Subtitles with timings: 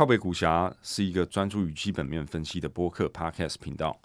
[0.00, 4.00] 靠北股侠是一个专注于基本面分析的播客 Podcast 频道，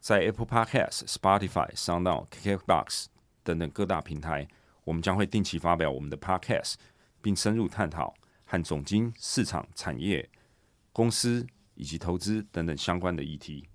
[0.00, 3.08] 在 Apple Podcast、Spotify、SoundOn、KKBox
[3.42, 4.48] 等等各大平台，
[4.84, 6.76] 我们将会定期发表我们的 Podcast，
[7.20, 8.14] 并深入探讨
[8.46, 10.26] 和总经、市场、产业、
[10.94, 13.68] 公司以及投资等等相关的议题。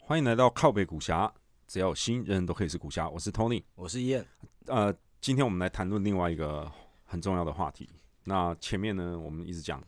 [0.00, 1.32] 欢迎来到靠北股侠，
[1.66, 3.08] 只要有心，人人都可以是股侠。
[3.08, 4.22] 我是 Tony，我是燕。
[4.66, 6.70] 呃，今天我们来谈论另外一个
[7.04, 7.88] 很重要的话题。
[8.24, 9.82] 那前面呢，我们一直讲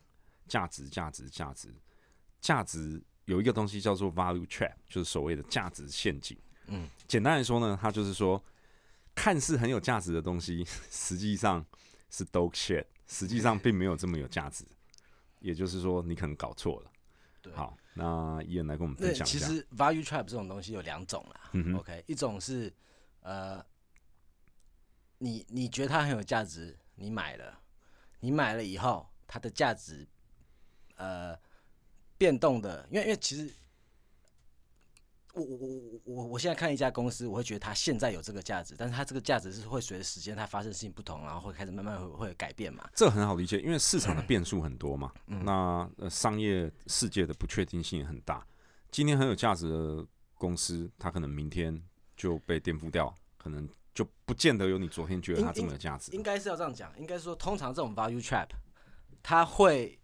[0.48, 1.72] 价值，价值，价值，
[2.40, 6.36] 价值有一个东西叫做 value trap，就是所谓的价值陷阱。
[6.66, 8.42] 嗯，简单来说呢，它就是说，
[9.14, 11.64] 看似很有价值的东西，实际上
[12.10, 14.64] 是 dog shit，实际上并没有这么有价值。
[15.40, 16.90] 也就是说，你可能搞错了。
[17.42, 19.38] 对，好，那伊人来跟我们分享一下。
[19.38, 21.50] 其实 value trap 这种东西有两种啦。
[21.52, 22.72] 嗯 OK，一种是
[23.20, 23.62] 呃，
[25.18, 27.60] 你你觉得它很有价值，你买了。
[28.24, 30.08] 你买了以后，它的价值，
[30.96, 31.38] 呃，
[32.16, 33.54] 变动的，因为因为其实，
[35.34, 42.88] 我我我我我现在看一家公司，我会觉得它现在有这个价值，但是它这个价值是会随着时间它发生事情不同，然后会开始慢慢会会改变嘛。
[42.94, 48.46] 这很好理解，因为市场的变数很多嘛，嗯那呃商业世界的不确定性也很大。
[48.90, 51.78] 今天很有价值的公司，它可能明天
[52.16, 53.68] 就被颠覆掉，可能。
[53.94, 56.10] 就不见得有你昨天觉得它这么有价值。
[56.12, 58.48] 应该是要这样讲，应该说，通常这种 value trap，
[59.22, 59.98] 它会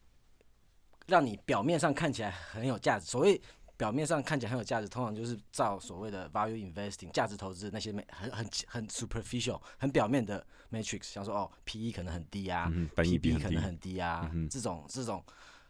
[1.06, 3.06] 让你表面上看起来很有价值。
[3.06, 3.40] 所谓
[3.76, 15.24] 表面上看起来很有价值，通常就是照所谓的 value investing 价值投资那些很很很 superficial 很表面的 matrix，像说哦 P E 可能很低啊嗯，P B 可能很低啊，这种这种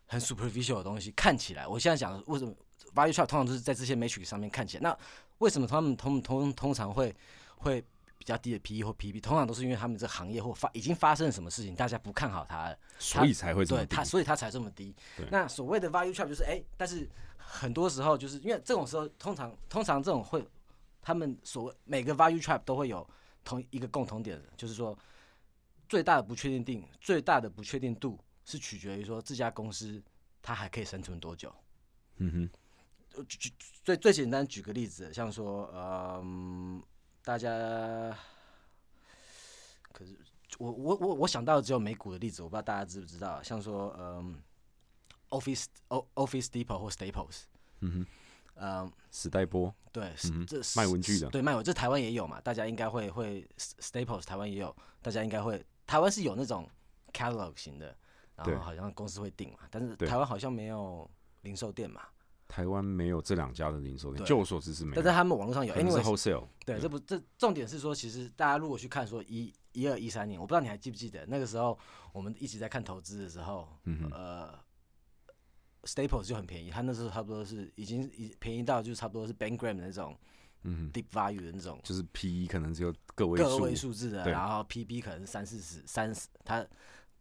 [0.06, 2.52] 很 superficial 的东西看起来，我现在讲为什么
[2.94, 4.98] value trap 通常都是在这些 matrix 上面看起来，那
[5.38, 7.14] 为什么他们通通通常会
[7.58, 7.82] 会
[8.20, 14.94] 比较低的 PE 或 PB，通常都是因为他们这个行业或发已经发生了什么事情，大家不看好它，所以才会对它，所以它才这么低。
[15.30, 20.46] 那所谓的 value trap 就是哎，但是很多时候就是因为这种时候，通常通常这种会，
[21.00, 23.08] 他们所谓每个 value trap 都会有
[23.42, 24.96] 同一个共同点，就是说
[25.88, 30.02] 最大的不确定定，最大的不确定度是取决于说这家公司
[30.42, 31.50] 它还可以生存多久。
[32.18, 32.50] 嗯
[33.14, 33.50] 哼，举
[33.82, 36.82] 最最简单举个例子，像说嗯。
[37.22, 37.48] 大家，
[39.92, 40.16] 可是
[40.58, 44.42] 我我我我想到只有美股的例子，我不知道大家知不知道，像说嗯
[45.28, 47.42] ，Office O Office Depot 或 Staples，
[47.80, 48.06] 嗯哼，
[48.56, 50.12] 嗯，史代波，对，
[50.46, 56.68] 这卖文具的，对，卖文，这台湾也有嘛，大家应该会会 Staples 台湾也有，大家应该会，台湾是有那种
[57.12, 57.96] catalog 型的，
[58.34, 61.08] 然后好像公司会订嘛，但是台湾好像没有
[61.42, 62.02] 零售店嘛。
[62.50, 64.96] 台湾没有这两家的零售店，就我所知是没有。
[64.96, 66.44] 但在他们网络上有，因为是 wholesale。
[66.66, 71.78] 对，这不这重点是说，其实大家如果去看说一一二一三年，我不知道你还记不记得那个时候，
[72.12, 73.68] 我们一直在看投资的时候，
[74.10, 74.52] 呃
[75.84, 80.18] ，Staples 就很便宜，他那时候差不多是已经已便宜到就差不多是 Bangram 的那种，
[80.64, 86.66] 嗯，Deep Value 的那种，就是 P E 可能只有个位个位数字的，然后 P B 可能三四十三十，它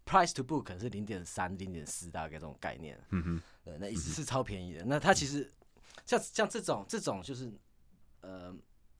[0.09, 3.41] Price to Book 可能是零点三零点四大概这种概念，嗯哼。
[3.79, 4.83] 那一直是超便宜的。
[4.83, 5.47] 那它其实
[6.03, 7.53] 像像这种这种就是，
[8.21, 8.51] 呃，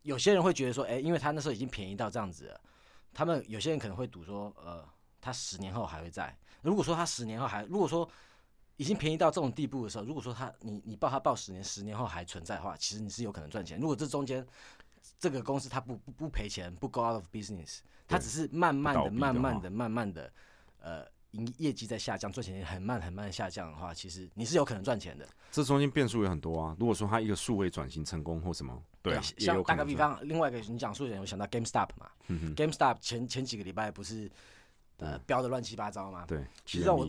[0.04, 2.62] 有些人会觉得说，哎，因为他那时候已经便宜到这样子了，
[3.12, 4.88] 他们有些人可能会赌说，呃，
[5.20, 6.38] 他十年后还会在。
[6.62, 8.08] 如果说他十年后还，如果说
[8.78, 13.80] 已经便宜到这种地步的时候，如果说他你你报他报十年，十年后还存在的话，其实你是有可能赚钱。
[13.80, 14.46] 如果这中间
[15.18, 20.32] 这个公司它不不不赔钱，不 go out of business，它只是慢慢的、慢慢的、慢慢的，
[20.82, 21.06] 呃。
[21.34, 25.30] 营业绩在下降，赚钱很慢很慢下降的话，其实你是有可能赚钱的。
[25.52, 26.76] 这中间变数也很多啊。
[26.80, 32.10] 如果说它一个数位转型成功或什么，对啊，像打个比方，另外一个你讲数位，我想到 GameStop 嘛
[32.56, 34.28] ，GameStop 前前几个礼拜不是
[34.98, 36.26] 呃标的乱七八糟吗？
[36.28, 37.08] 对，其实我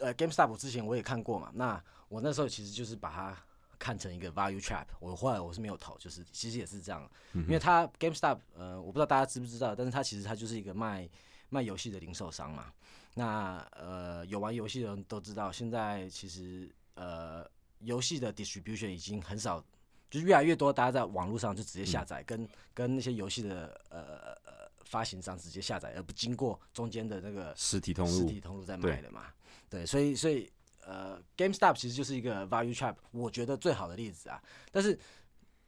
[0.00, 3.34] 呃 GameStop 之前我也看过嘛，那我那时候其实就是把它
[3.78, 11.08] 看成一个 value trap，我后来我是没有投，就是其实也是这样，因为它 GameStop 呃我不知道大家知不知道，但是它其实它就是一个卖
[11.48, 12.70] 卖游戏的零售商嘛。
[13.14, 17.46] 那呃，有玩游戏的人都知道，现在其实呃，
[17.80, 19.62] 游戏的 distribution 已经很少，
[20.10, 29.26] 就是越来越多，大家在网络上就直接下载，跟跟那些游戏的呃呃发行商直接下载，而不经过中间的那个实体通路，实体通路在卖的嘛。
[29.68, 30.50] 对，所以所以
[30.84, 34.42] 呃，GameStop 其实就是一个 value trap，我觉得最好的例子啊。
[34.70, 34.98] 但是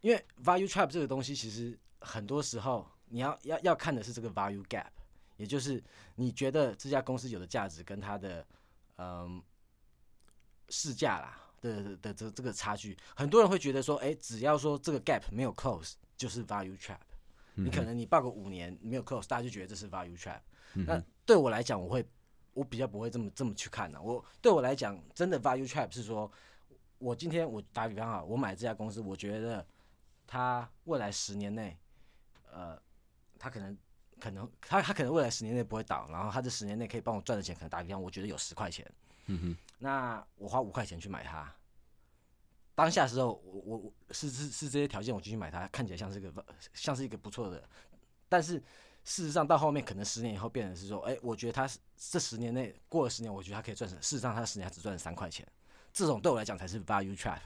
[0.00, 4.86] 因为 value trap 这个东西，其实很多时候你要要要看的是这个 value gap。
[5.36, 5.82] 也就是
[6.14, 8.46] 你觉得这家公司有的价值跟它的
[8.98, 9.42] 嗯
[10.68, 16.98] 市价啦的的这这个差距，很多人会觉得说，哎，只要说这个 gap 没有 close，就是 value trap。
[17.56, 20.40] 你可能你报个五年没有 close，大家就觉得这是 value trap。
[20.72, 22.04] 那对我来讲，我会
[22.52, 24.02] 我比较不会这么这么去看的。
[24.02, 26.30] 我对我来讲，真的 value trap 是说，
[26.98, 29.64] 我今天我打比方啊，我买这家公司，我觉得
[30.26, 31.78] 它未来十年内，
[32.52, 32.76] 呃，
[33.38, 33.76] 它可能
[34.24, 38.90] 可能他他可能未来十年内不会倒，然后他这十年内可以帮我赚的钱，可能打比方，我觉得有十块钱，
[39.26, 41.52] 嗯哼，那我花五块钱去买它，
[42.74, 46.32] 当下时候我我我是是是这些条件我就去买它，看起来像是一个
[46.72, 47.62] 像是一个不错的，
[48.28, 48.62] 但是。
[49.06, 54.00] 事实上，到后面可能十年以后变成是说，哎，我觉得他这十年内过了十年，我觉得他可以赚成。
[54.00, 55.46] 事实上，他十年只赚了三块钱，
[55.92, 57.38] 这种对我来讲才是 value trap。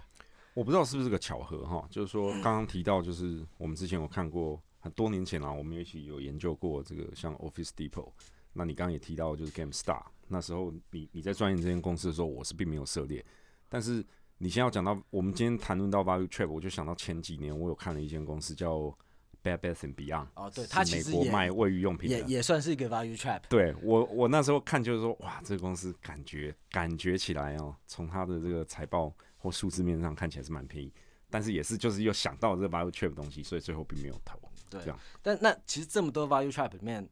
[0.55, 8.11] 我不知道是不是个巧合哈，就是说刚刚提到，就是我们之前有看过很多年前啊，我们一起有研究过这个像 Office Depot。
[8.53, 13.25] 那你刚刚也提到就是 Game Star，那时候你你在钻研这间公司的时候，我是并没有涉猎。
[13.69, 14.05] 但是
[14.39, 18.97] 你现在要讲到我们今天谈论到 value trap，我就想到前几年我有看了一间公司叫。
[19.41, 23.43] Bed Bath and Beyond 哦，对，它其实也卖卫浴用品，也也算是一个 value trap。
[23.49, 30.93] 对我，我那时候看就是说，哇，这个公司感觉感觉起来哦，从它的这个财报或数字面上看起来是蛮便宜，
[31.31, 34.37] 但是也是就是又想到这个 value trap 东西，所以最后并没有投。
[34.71, 34.99] 对，这样。
[35.23, 37.09] 但那其实这么多 value trap 里面，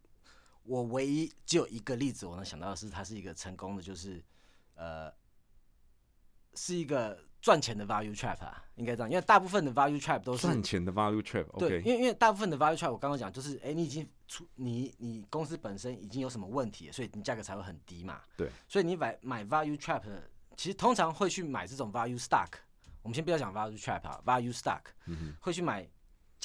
[0.62, 4.22] 我唯一只有一个例子我能想到的是，它是一个成功的，就是
[4.74, 5.12] 呃，
[6.54, 7.18] 是一个。
[7.38, 11.46] 赚钱的 value trap 啊，应该这样，因为大部分的 value trap 都是赚钱的 value trap。
[11.60, 18.20] 对，因为因为大部分的 value trap，我刚刚讲就是，哎，你已经出你你公司本身已经有什么问题，所以你价格才会很低嘛。
[18.36, 20.02] 对，所以你买买 value trap，
[20.56, 22.48] 其实通常会去买这种 value stock。
[23.02, 24.82] 我们先不要讲 value trap 啊，value stock，
[25.38, 25.88] 会去买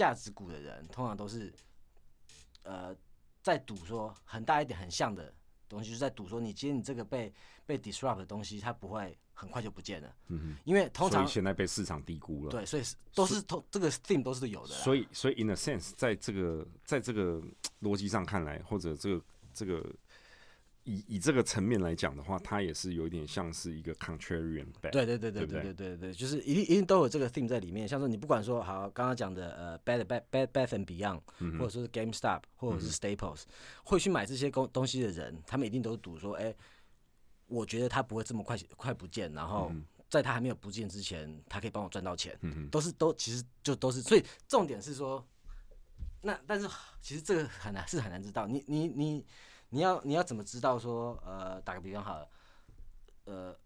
[0.01, 1.53] 价值股的人，通常都是
[2.63, 2.95] 呃
[3.43, 5.31] 在赌说很大一点很像的
[5.69, 7.31] 东西，就是在赌说你今天你这个被
[7.65, 9.15] 被 disrupt 的东西，它不会。
[9.33, 12.83] 很快就不见了，嗯哼，因为通常现在被市场低估了，对，所以
[13.15, 17.41] 都是通这个 theme 都是有的，所以所以 in a sense，在这个在这个
[17.81, 19.83] 逻辑上看来，或者这个这个
[20.95, 25.97] 以以这个层面来讲的话，它也是有点像是一个 contrarian，对对对对对对对？
[25.97, 31.21] 对，就是一定一定都有这个 theme 在里面，像说你不管说好刚刚讲的呃 bad bad bad bad and beyond，
[31.57, 33.43] 或者说是 GameStop，或者是 Staples，
[33.83, 36.53] 会去买这些东东西的人，他们一定都赌说，哎。
[37.47, 39.69] 我觉得他不会这么快快不见，然后
[40.09, 42.33] 在他还没有不见之前，他可以帮我赚到钱，
[42.71, 45.21] 都是都其实就都是，所以重点是说，
[46.21, 46.65] 那但是
[47.01, 49.25] 其实这个很难是很难知道，你你你
[49.71, 52.29] 你要你要怎么知道说，呃，打个比方好了，
[53.25, 53.59] 呃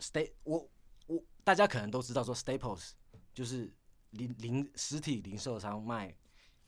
[0.00, 0.68] ，Sta 我
[1.06, 2.90] 我大家可能都知道说，Staples
[3.32, 3.72] 就是
[4.10, 6.12] 零零实体零售商卖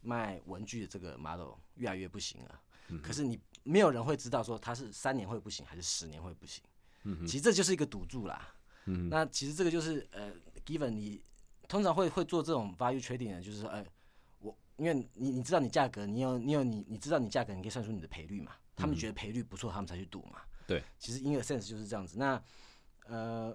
[0.01, 2.61] 卖文具的这个 model 越来越不行了，
[3.03, 3.41] 可是你。
[3.65, 6.65] 没有人会知道说它是三年会不行还是十年会不行，
[7.03, 8.49] 嗯，其实这就是一个赌注啦，
[8.87, 10.33] 嗯，那其实这个就是呃
[10.65, 11.23] ，given 你
[11.69, 13.98] 通常会会做这种 value trading 的，就是说，哎，我
[14.79, 22.43] 因为你你知道你价格，你有你有你你知道你价格，你可以算出你的赔率嘛，他们觉得赔率不错，他们才去赌嘛，对，其实 in a sense 就是这样子，那
[23.07, 23.55] 呃，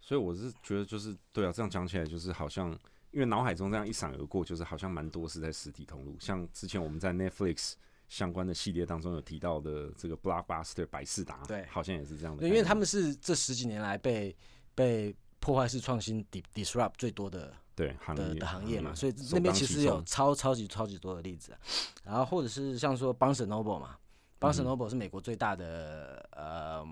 [0.00, 2.78] 所以我是觉得就是对啊，这样讲起来就是好像。
[3.12, 7.72] 因为脑海中这样一闪而过，就是好像蛮多是在实体通路，像之前我们在 Netflix
[8.08, 12.40] 相关的系列当中有提到的这个 Blockbuster 百事达，对，好像也是这样的。
[12.40, 14.36] 对，因为他们是这十几年来被
[14.74, 21.56] 被破坏式创新 disrupt 最多的对行业的行业嘛，所以那边其实有超超级超级多的例子。
[22.02, 23.96] 然后或者是像说 Barnes Noble 嘛
[24.40, 26.84] ，Barnes Noble 是美国最大的呃。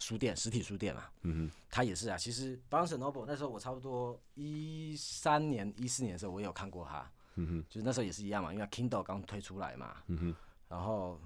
[0.00, 2.18] 书店，实体书店嘛，嗯哼，他也是啊。
[2.18, 10.36] 其实 Barnes Noble 那时候我差不多一三年、一四年的时候，我也有看过它，嗯哼，就是那时候也是一样嘛，因为 Kindle 刚推出来嘛，嗯哼，
[10.68, 11.18] 然后，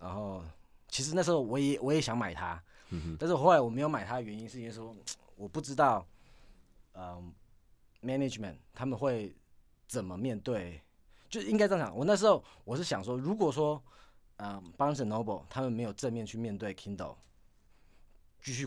[0.00, 0.42] 然后
[0.88, 4.96] 其实那时候我也我也想买它，嗯哼，但是后来我没有买它的原因是因为说
[5.36, 6.04] 我不知道，
[6.94, 7.32] 嗯
[8.02, 9.34] ，management 他们会
[9.86, 10.82] 怎么面对，
[11.28, 11.96] 就应该这样讲。
[11.96, 13.82] 我那时候我是想说，如果说，
[14.36, 17.16] 嗯，Barnes Noble 他们没有正面去面对 Kindle。
[18.40, 18.66] 继续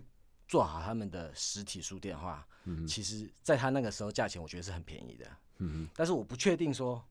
[0.50, 5.26] 做好他们的实体书店的话，嗯，其实在他那个时候价钱，我觉得是很便宜的，
[5.60, 7.02] 嗯但是我不确定说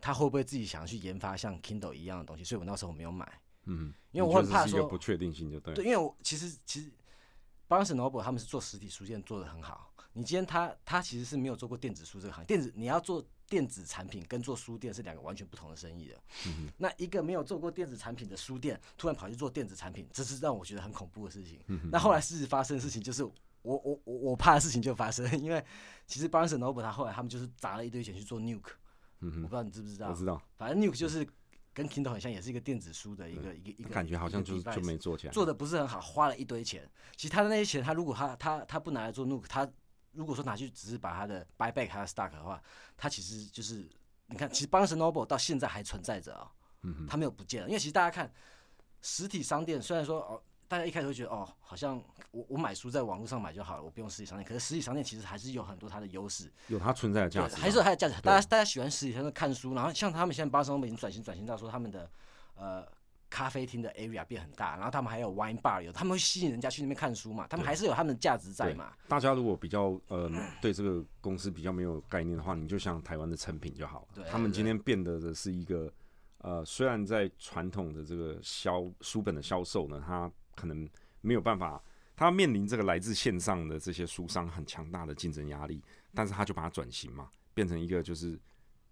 [0.00, 6.92] 他会不会自己想要去研发像 Kindle 一样的东西，所以我那时候我没有买，嗯因为我很怕说不确定性就对，对，因为我其实其实
[7.68, 13.24] Barnes Noble 他们是做实体书店做的很好，你今天他他其实是没有做过电子书这个行业，电子你要做。
[13.46, 16.14] 电子产品跟做书店是两个完全不同的生意的。
[16.78, 21.60] 那一个没有做过电子产品的书店，突然跑去做电子产品，这是让我觉得很恐怖的事情。
[21.92, 25.62] 那后来事实发生的事情，就是我我我我怕的事情就发生，因为
[26.06, 28.72] 其实 Barnes Noble 他后来他们就是砸了一堆钱去做 Nuke。
[29.20, 30.08] 我不知道你知不知道？
[30.08, 30.40] 我知道。
[30.56, 31.24] 反正 Nuke 就是
[31.74, 33.90] 跟 Kindle 很像，也是一个电子书的一个一个一个。
[33.90, 35.32] 感觉好像就就没做起来。
[35.34, 36.90] 做的不是很好，花了一堆钱。
[37.14, 39.70] 其实他的那些钱，他如果他他他不拿来做 Nuke，他
[40.14, 42.62] 如果说拿去只是把它的 buy back 它的 stock 的话，
[42.96, 43.88] 它其实就是
[44.26, 46.50] 你看，其实 Barnes Noble 到现在还存在着啊，
[46.82, 48.32] 嗯它没有不见了，因为其实大家看
[49.02, 54.46] 实体商店，虽然说哦，大家一开始会觉得哦，好像我我买书在网络上买就好了，我不用实体商店。
[54.46, 58.14] 可是实体商店其实还是有很多它的优势，有它存在的价值，还是有它的价值。
[58.22, 62.10] 大家大家喜欢实体商店看书，然后像他们现在巴塞罗已经转型转型到说他们的
[62.56, 62.86] 呃。
[63.34, 67.48] 咖啡厅的 area 变很大，然后他们还有 wine bar，有他们会吸引人家去那边看书嘛？
[67.48, 68.92] 他们还是有他们的价值在嘛？
[69.08, 70.30] 大家如果比较呃
[70.62, 74.24] 对这个公司比较没有概念的话，你就像台湾的成品就好了。
[74.30, 75.92] 他们今天变得的是一个
[76.38, 80.88] 呃，虽然在传统的这个销书本的销售呢，它可能
[81.20, 81.82] 没有办法，
[82.14, 85.82] 它面临这个来自线上的这些书商很强大的竞争压力，
[86.14, 88.38] 但是他就把它转型嘛，变成一个就是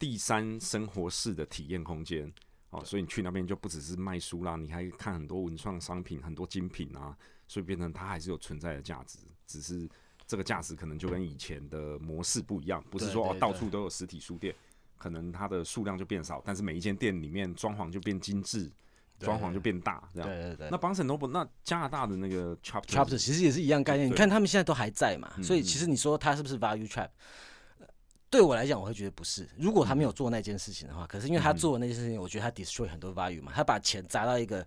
[0.01, 2.33] 第三生活式的体验空间。
[2.73, 7.15] 哦，所以你去那边就不只是卖书啦，你还看很多文创商品、很多精品啊，
[7.47, 9.87] 所以变成它还是有存在的价值，只是
[10.27, 14.55] 这个价值可能就跟以前的模式不一样，不是说哦到处都有实体书店，
[14.97, 18.73] 可能它的数量就变少，但是每一间店里面装潢就变精致，
[19.19, 20.29] 装潢就变大，这样。
[20.31, 20.69] 对对对。
[20.71, 27.11] 那 Barnes Noble 那加拿大的那个 Chapter 其实也是一样概念，你看他们现在都还在嘛，所以其实你说它是不是 Value Trap？
[28.33, 29.47] 对我来讲，我会觉得不是。
[29.59, 33.53] 如果他没有做那件事情的话，可是因为他做的那件事情，我觉得他 destroy 很多 value 嘛。
[33.55, 34.67] 他把钱砸到一个，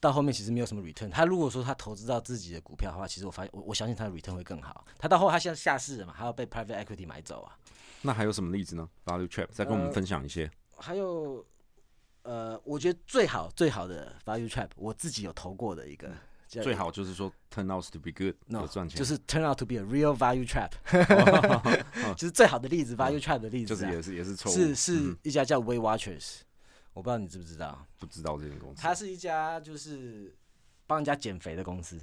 [0.00, 1.08] 到后面其实没有什么 return。
[1.08, 4.84] 他如果说他投资到自己的股票的话，其实我发现我我相信他的 return 会更好。
[4.98, 7.56] 他到后他现在下市了嘛，还要被 private equity 买走啊。
[8.02, 10.50] 那还有什么例子呢？value trap 再跟我们分享一些。
[10.76, 11.46] 还有，
[12.22, 16.10] 呃，我觉得最好最好的 value trap，我自己有投过的一个。
[16.48, 20.70] 最好就是说，turn out to be good，有赚钱，就是 turn out to be a real value trap，
[22.16, 26.38] 就是最好的例子，value trap 的例子，就是也是也是错误，是是一家叫 Way Watchers，
[26.94, 30.34] 我不知道你知不知道，不知道这间公司，它是一家就是
[30.86, 32.00] 帮人家减肥的公司，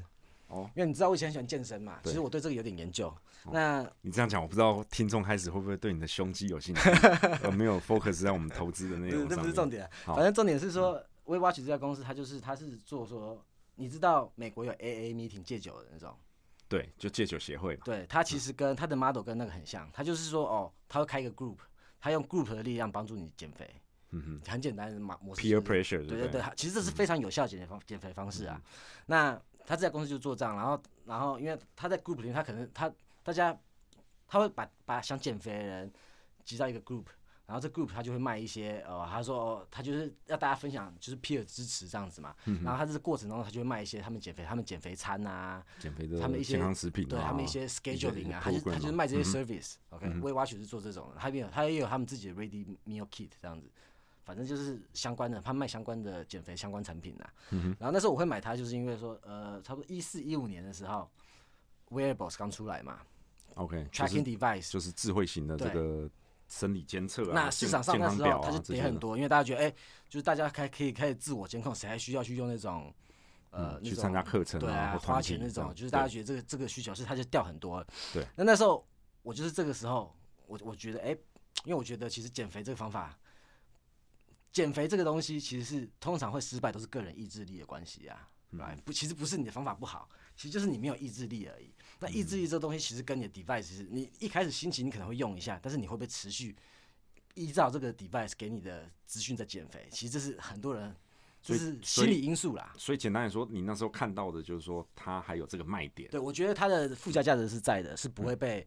[0.47, 3.11] 哦，因为你知道我以前喜欢健身嘛，其实我对这个有点研究。
[3.51, 6.89] 那你这样讲，我不知道听众开始会不会对你的胸肌有兴趣，
[7.41, 13.43] 呃，没有 focus 在我们投资的内容上，那不是重点，反正重点是说 Way Watch 这家公司，它就是它是做说。
[13.75, 16.15] 你知道美国有 AA meeting 戒酒的那种，
[16.67, 17.81] 对，就戒酒协会嘛。
[17.85, 21.57] 对，他其实跟他的 model 跟那个很像，他就是说，哦，他会开一个 group，
[21.99, 23.69] 他用 group 的力量帮助你减肥。
[24.11, 25.41] 嗯哼，很简单的模模式。
[25.41, 26.07] Peer pressure。
[26.07, 28.61] 对对对，其实这是非常有效减肥方减肥方式啊。
[29.07, 29.33] 那
[29.65, 32.89] 他这家公司就做这样，然后然后因为他在 group 里面，他可能他
[33.23, 33.57] 大家
[34.27, 35.91] 他会把把想减肥的人
[36.43, 37.05] 集到一个 group。
[37.47, 42.35] 然后这 group 他就会卖一些，呃，他说他就是要大家分享，就是 peer 支持这样子嘛。
[42.63, 49.75] 然后他这个过程当中，他就会卖一些他们减肥，他们减肥餐啊，减肥的他们一些健康食品，对他们一些 scheduling 啊，他就他就是卖这些 service。
[49.91, 53.69] OK，威 watch 是做这种的，他也有他也有他们自己的 ready meal kit 这样子，
[54.23, 57.29] 反正就是相关的，他卖相关的减肥相关产品呐。
[57.77, 61.07] 然后那时候我会买它，就是因为说，呃，差不多一四一五年的时候
[61.91, 63.01] ，wearables 刚出来嘛。
[63.53, 66.09] OK，tracking device 就是智慧型的这个。
[66.47, 69.69] 生理监测啊，那市场上那时候它就跌很多，因为大家觉得，哎，
[70.07, 72.93] 就是大家开可以开始自我监控，谁还需要去用那种，
[73.49, 77.85] 呃，去参加课程对啊，花钱那种，就是大家觉得这个这个需求是它就掉很多。
[78.13, 78.85] 对，那那时候
[79.23, 81.09] 我就是这个时候，我我觉得，哎，
[81.63, 83.17] 因为我觉得其实减肥这个方法，
[84.51, 88.29] 减肥这个东西其实是通常会失败，都是个人意志力的关系啊，
[88.83, 91.73] 不，其实不是你的方法不好，其实就是你没有意志力而已。
[91.99, 96.55] 那意志力这东西其实跟你的 device，你一开始心情你可能会用一下，但是你会不会持续
[97.33, 99.87] 依照这个 device 给你的资讯在减肥？
[99.91, 100.95] 其实这是很多人
[101.41, 102.73] 就是心理因素啦。
[102.77, 106.09] 所以简单来说，你那时候看到的就是说它还有这个卖点。
[106.09, 108.65] 对，我觉得它的附加价值是在的，是不会被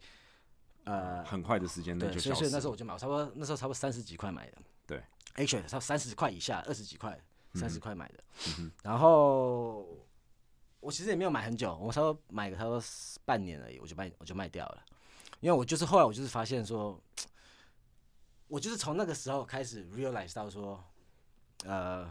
[0.85, 2.41] 呃很快的时间内就消失。
[2.41, 4.59] 所以那时候我就买，差不多那时候差不多三十几块买的。
[4.87, 5.03] 对
[5.35, 7.19] ，H 差三十块以下，二十几块，
[7.59, 8.25] 三十块买的。
[8.83, 9.87] 然后。
[10.81, 12.81] 我其实也没有买很久，我差不多买个差不多
[13.25, 14.85] 半年而已，我就卖我就卖掉了，
[15.41, 16.99] 因为我就是后来我就是发现说，
[18.47, 20.83] 我就是从那个时候开始 realize 到说，
[21.65, 22.09] 呃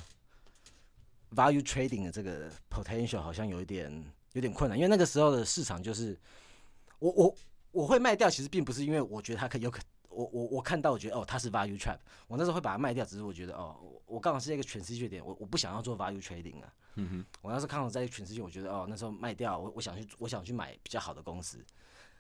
[1.34, 3.90] ，value trading 的这个 potential 好像有一点
[4.34, 6.20] 有点困难，因为那个时候的市场就是
[7.00, 7.36] 我我
[7.72, 9.80] 我会卖掉，其实并不是因为我觉得它可以有可。
[10.18, 12.00] 我我我看到，我觉得哦，它是 value trap。
[12.28, 16.74] 我那时候会把它卖掉，只是我觉得哦，我刚好是一个全世界点，我我不想要做 value trading 啊。
[16.96, 17.26] 嗯哼。
[17.44, 21.64] 我那时候刚好在全世界，我觉得哦，那时候卖掉，我我想去我想去买比较好的公司。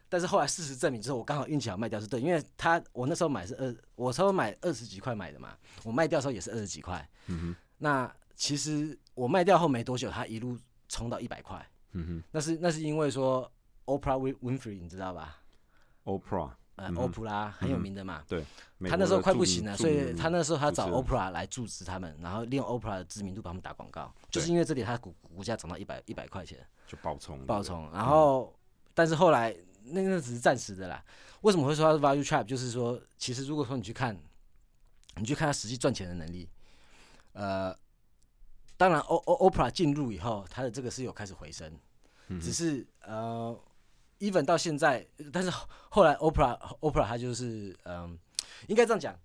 [0.10, 7.10] 但是后来事实证明，之后我刚好运气好卖掉是对，因为他我那时候买是二，我稍微买二十几块买的嘛，我卖掉的时候也是二十几块。
[7.26, 7.56] 嗯哼。
[7.80, 10.56] 那其实我卖掉后没多久，它一路
[10.88, 11.68] 冲到一百块。
[11.94, 12.24] 嗯哼。
[12.32, 13.52] 那是那是因为说
[13.86, 15.42] Oprah Winfrey 你知道吧
[16.04, 16.52] ？Oprah。
[16.78, 18.46] 呃，欧普拉很有名的嘛，对，
[18.88, 27.90] 他那时候快不行了，所以他那时候他找 Oprah 来注资他们，然后利用 Oprah 的知名度帮他们打广告，就是因为这里他股股价涨到一百一百块钱，就爆冲，爆冲。
[27.92, 28.54] 然后，
[28.94, 31.04] 但是后来那那只是暂时的啦。
[31.42, 32.44] 为什么会说它是 value trap？
[32.44, 34.18] 就是说，其实如果说你去看，
[35.16, 36.50] 你去看他实际赚钱的能力，
[37.34, 37.76] 呃，
[38.76, 41.72] 当然，O O OPRA 进入以后，它的这个是有开始回升，
[42.40, 43.58] 只是呃
[44.20, 45.50] ，even 到现在，但是
[45.90, 48.18] 后来 OPRA OPRA 它就是嗯，
[48.68, 49.20] 应该这样讲，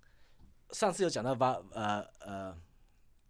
[0.70, 2.56] 上次有讲到 Va 呃呃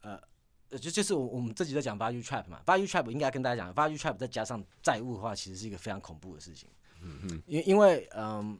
[0.00, 6.69] 呃，就就是我我们这集在讲 Value Trap 嘛，Value Trap 应该跟大家讲，Value Trap 再加上债务的话，其实是一个非常恐怖的事情，
[7.00, 8.59] 嗯嗯，因因为嗯。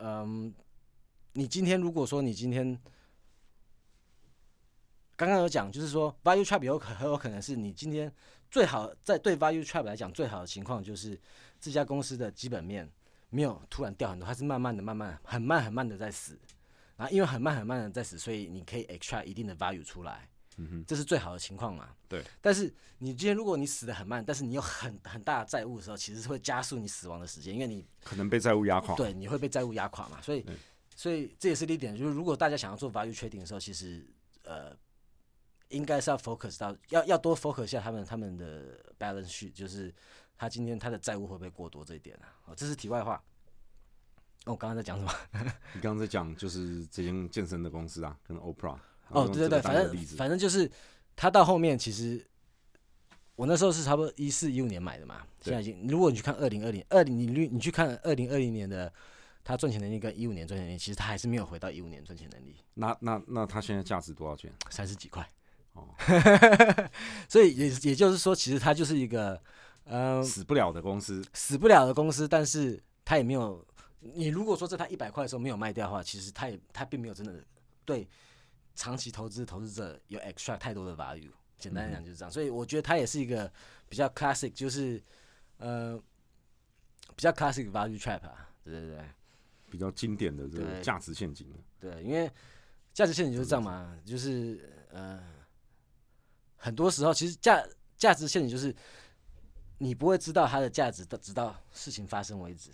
[0.00, 0.54] 嗯，
[1.32, 2.80] 你今天如果说你今天
[5.18, 8.10] 刚刚有讲，就是说 value trap 有可很有可能是你今天
[8.48, 11.20] 最好在对 value trap 来讲最好的情况，就是
[11.60, 12.88] 这家公司的基本面
[13.28, 16.38] 没有突然掉很多，它是慢慢的、慢慢、很慢、很慢的在死，
[16.96, 20.28] 然后因为很慢、很慢的在死，所以你可以 extract 一定的 value 出来。
[20.86, 21.88] 这是最好的情况嘛？
[22.08, 22.22] 对。
[22.40, 28.94] 但是你今天如果你死的很慢，但是你有很很大的债务的时候，其实是会加速你死亡的时间，因为你可能被债务压垮。
[28.94, 30.20] 对，你会被债务压垮嘛？
[30.20, 30.44] 所以，
[30.94, 34.04] 所以这也是一点，就是如果大家想要做 value trading 的时候，其实
[34.42, 34.76] 呃，
[35.68, 39.94] 应该是要 focus 到要要多 focus 下他们他们的 balance sheet，就是
[40.36, 42.28] 他今天他的债务会不会过多这一点啊？
[42.46, 43.22] 哦，这是题外话。
[44.44, 45.12] 哦我刚刚在讲什么？
[45.74, 48.78] 你刚刚在讲就是这间健身的公司啊，跟 Opera。
[49.08, 50.70] 哦，对对对，反正反正就是
[51.14, 52.24] 他到后面，其实
[53.34, 55.26] 我那时候是差不多一四一五年买的嘛。
[55.42, 58.90] 现在已经，如果你去看二零二零二零，你你你去看二零二零年的
[59.44, 62.56] 他赚钱能力跟一五年赚钱能力，其实他还是没有回到一五年赚钱能力。
[62.74, 64.50] 那那那他现在价值多少钱？
[64.70, 65.28] 三十几块。
[65.78, 65.94] 哦，
[67.28, 69.40] 所以也也就是说，其实它就是一个
[69.84, 73.64] 呃死不了的公司，死不了的公司，但是它也没有。
[74.00, 77.42] 你如果说在它一百块的时候没有卖掉的话，其实它也它并没有真的
[77.84, 78.08] 对。
[78.80, 83.52] 长期投资投资者有 extra 太多的 value，简单来讲就是这样，所以我觉得它也是一个
[83.88, 85.02] 比较 classic，就是
[85.56, 86.00] 呃
[87.16, 89.04] 比较 classic value trap 啊，对对对，
[89.68, 91.52] 比较经典的这个价值陷阱。
[91.80, 92.30] 对，因为
[92.94, 95.20] 价值陷阱就是这样嘛，就是呃
[96.58, 98.74] 很多时候其实价价值陷阱就是
[99.78, 102.70] 你不会知道它的价值，直到事情发生为止，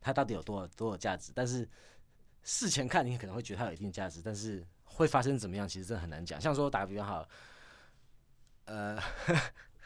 [0.00, 1.68] 它到底有多少多少价值，但是
[2.42, 5.68] 事前看你可能会觉得它有一定价值，但是会发生怎么样？
[5.68, 6.40] 其实真的很难讲。
[6.40, 7.28] 像说打个比方好，
[8.64, 8.98] 呃，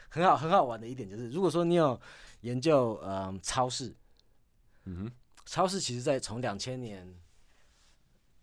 [0.09, 1.99] 很好很好玩的一点就是，如果说你有
[2.41, 3.93] 研究呃超市，
[4.85, 5.11] 嗯哼，
[5.45, 7.13] 超市其实在从两千年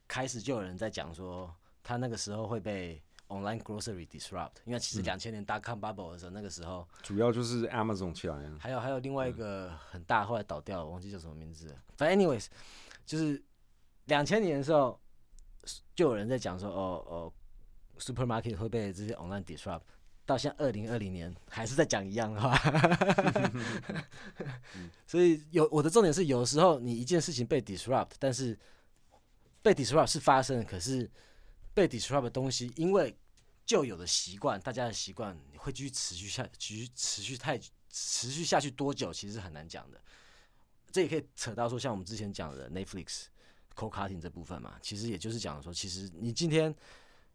[0.06, 11.74] 开始就有人在讲说，他那个时候会被 online grocery disrupt，因为其实两千年大 com bubble 的时候，那个时候主要就是 Amazon 起来啊，还有还有另外一个很大后来倒掉了，忘记叫什么名字。
[11.96, 12.46] 反正 anyways
[13.04, 13.42] 就是
[14.04, 15.00] 两千年的时候。
[15.96, 17.32] 就有人在讲说，哦哦
[17.98, 19.80] ，supermarket 会被这些 online disrupt，
[20.24, 22.56] 到现在二零二零年还是在讲一样的话，
[25.08, 28.56] 所以有我的重点是，有时候你一件事情被 disrupt，但是
[29.60, 31.10] 被 disrupt 是发生，可是
[31.76, 33.14] 被 disrupt 的东西，因为
[33.66, 37.60] 旧有的习惯，大家的习惯会继续持续下，继续持续太
[37.90, 40.00] 持续下去多久，其实很难讲的。
[40.90, 43.26] 这也可以扯到说，像我们之前讲的 Netflix。
[43.78, 46.74] Co cutting 这部分嘛，其实也就是讲说，其实你今天，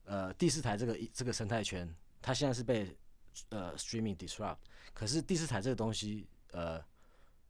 [0.06, 1.88] 呃，第四台这个这个生态圈，
[2.20, 2.98] 它现在是被
[3.50, 4.58] 呃 streaming disrupt，
[4.92, 6.84] 可是第四台这个东西，呃，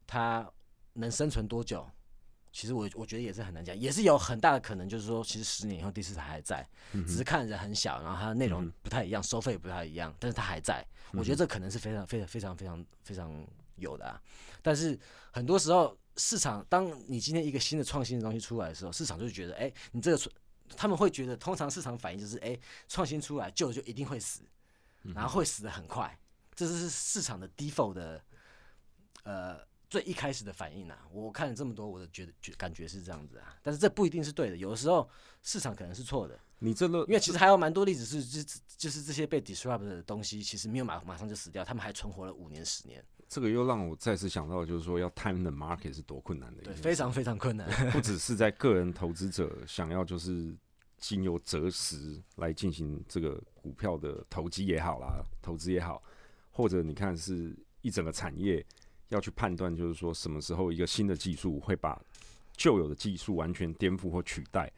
[0.06, 0.46] 它
[0.92, 1.90] 能生存多久？
[2.52, 10.86] 其实我我觉得也是很难讲，也是有很大的可能，就是说，其实十年以后第四台还在，只是看着很小，然后它的内容不太一样，收费不太一样，但是它还在。
[11.12, 14.20] 我觉得这可能是非常非常非常非常非常有的啊，
[14.60, 14.98] 但是
[15.32, 15.96] 很多时候。
[16.18, 20.30] 市场，当你今天一个新的创新的东西出来的时候，市场就觉得，哎，你这个，
[20.76, 22.54] 他们会觉得，通常市场反应就是，哎，
[22.86, 24.42] 创新出来，旧的就一定会死，
[25.14, 26.14] 然后会死的很快，
[26.54, 28.22] 这是市场的 default 的，
[29.22, 29.58] 呃，
[29.92, 31.06] 最一开始的反应啊。
[31.12, 35.06] 我看了这么多，我的觉得觉感觉是这样子啊，但是这不一定是对的，有的时候
[35.42, 36.40] 市场可能是错的。
[36.60, 43.04] 你这个，因为其实还有蛮多例子是，就就是这些被 disrupt 的东西，其实没有马马上就死掉，他们还存活了五年、十年。
[43.28, 47.68] 这个又让我再次想到，就是说要 time the market 是多困难的，对，非常非常困难。
[47.90, 50.56] 不只是在个人投资者想要就是
[50.98, 56.02] 经由择时来进行这个股票的投机也好啦，投资也好，
[56.50, 58.64] 或者你看是一整个产业
[59.12, 62.00] 要去判断，就是说什么时候一个新的技术会把
[62.56, 64.72] 旧有的技术完全颠覆或取代，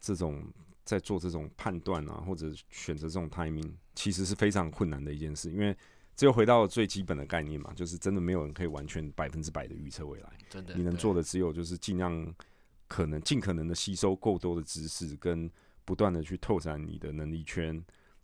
[0.00, 0.42] 这种
[0.84, 5.76] 在做这种判断啊，或者选择这种 timing，其实是非常困难的一件事，因为。
[6.14, 10.30] 只有回到最基本的概念嘛，就是真的没有人可以完全百分之百的预测未来。
[10.50, 12.34] 真的，你能做的只有就是尽量
[12.86, 15.50] 可能尽可能的吸收够多的知识，跟
[15.86, 17.82] 不断的去拓展你的能力圈，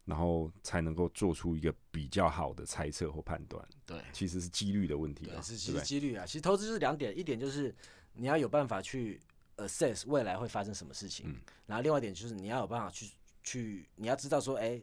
[0.08, 3.62] 然后才能够做出一个比较好的猜测或判断。
[3.84, 6.24] 对，其实是几率的问题啊，是其实几率啊。
[6.24, 7.74] 其实投资是两点，一点就是
[8.14, 9.20] 你要有办法去
[9.58, 13.10] assess 未来会发生什么事情，然后另外一点就是你要有办法去
[13.42, 14.80] 去，你要知道说，哎，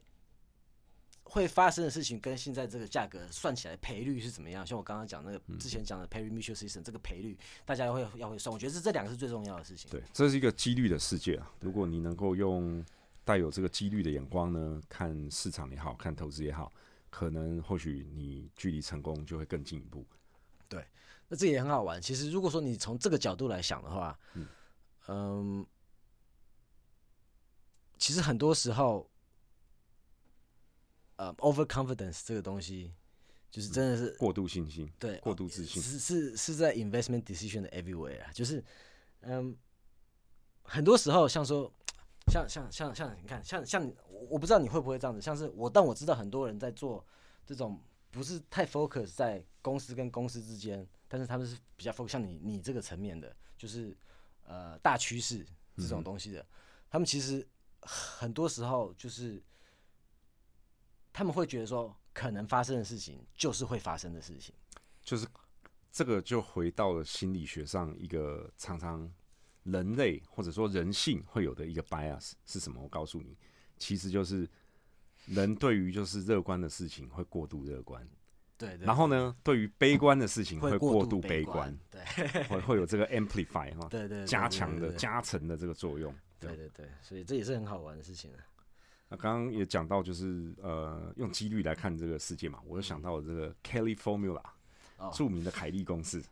[1.24, 4.66] 会发生的事情跟现在这个价格算起来赔率是怎么样？
[4.66, 7.36] 像我刚刚讲那个之前讲的 Perry Mutual System 这个赔率，
[7.66, 8.54] 大家会要会算。
[8.54, 9.90] 我觉得是这两个是最重要的事情。
[9.90, 11.52] 对，这是一个几率的世界啊。
[11.62, 12.86] 如果你能够用
[13.26, 16.72] 带有这个几率的眼光呢，看市场也好看投资也好，
[17.10, 20.06] 可能或许你距离成功就会更进一步。
[20.70, 20.88] 对，
[21.28, 22.02] 那这也很好玩。
[22.02, 24.18] 其实如果说你从这个角度来想的话，
[25.08, 25.66] 嗯。
[27.98, 29.10] 其实很多时候，
[31.16, 32.94] 呃，overconfidence 这个东西，
[33.50, 38.62] 就是真的是过度信心，对，过度自信，是是是在 investment decision 的 everywhere 啊，就是，
[39.22, 39.56] 嗯，
[40.64, 41.72] 很多时候像说，
[42.32, 43.92] 像像像像你看，像像
[44.30, 47.06] 我不知道你会不会这样子，像是我，但我知道很多人在做
[47.46, 53.96] 这种不是太 focus 在公司跟公司之间，但是他们是比较 focus 像你你这个层面的，就是
[54.44, 55.46] 呃大趋势
[55.78, 56.46] 这种东西的，
[56.90, 57.48] 他们其实。
[57.88, 59.40] 很多时候就是
[61.14, 64.56] 他们会觉得说，可能发生的事情就是会发生的事情，
[65.04, 65.28] 就是
[65.92, 69.08] 这个就回到了心理学上一个常常
[69.66, 72.82] 人类或者说人性会有的一个 bias 是什么？
[72.82, 73.38] 我告诉你，
[73.78, 74.50] 其实就是
[75.26, 78.08] 人对于就是乐观的事情会过度乐观，
[78.58, 79.58] 对，然后呢，对。
[79.58, 82.02] 于悲观的事情会过度悲观，对，
[82.48, 86.14] 会会有这个 amplify 哈，对对，加强的加成的这个作用。
[86.40, 88.40] 对对对，所以这也是很好玩的事情啊。
[89.08, 94.44] 那刚刚也讲到，就是呃，用几率来看这个世界嘛，我就想到这个 Kelly Formula，
[95.14, 96.24] 著名的凯利公式，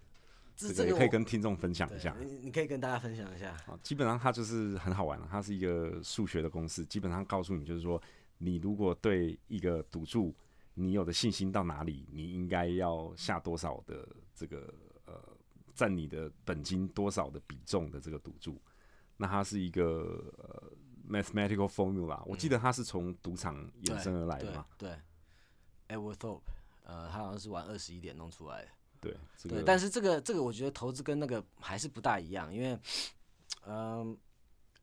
[0.56, 2.16] 这个也可以跟听众分享一下。
[2.20, 3.52] 你你可以跟大家分享一下。
[3.68, 8.02] 啊，基本上它就是很好玩了，它是一个数学的公式，基本上告诉你就是说，
[8.38, 10.34] 你如果对一个赌注，
[10.74, 14.74] 你有的信心到哪里，你应该要下多少的这个
[15.06, 15.20] 呃，
[15.74, 18.62] 占你的本金多少的比重的这个赌注。
[19.18, 20.72] 那它是一个呃
[21.08, 24.66] mathematical formula，我记得它是从赌场衍生而来的嘛。
[24.78, 24.98] 对 e
[25.90, 26.42] d w a r d Thorpe，
[26.84, 28.68] 呃，他好像是玩二十一点弄出来的。
[29.04, 29.18] 对，
[29.50, 32.80] 对，但是这个这个我觉得投资跟那个还是不大一样，因为
[33.68, 34.18] 嗯，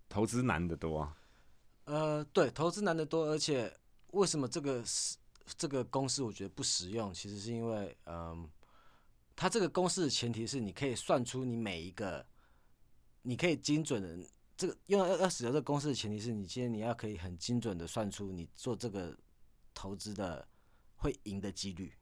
[0.09, 1.17] 投资难得多啊。
[1.85, 3.77] 呃，对，投资难得多，而且
[4.13, 5.17] 为什么这个是
[5.57, 7.13] 这个公式我觉得不实用？
[7.13, 8.49] 其实是因为嗯，
[9.35, 12.25] 它这个公式的前提是你可以算出你每一个。
[13.23, 19.15] 你可以精准的这个，因为要要使用这个公式的前提是你今天你要可以很精准的算出你做这个
[19.75, 20.49] 投资的
[20.97, 21.93] 会赢的几率。